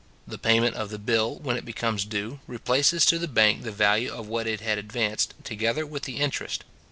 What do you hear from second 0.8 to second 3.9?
the bill, when it becomes due, replaces to the bank the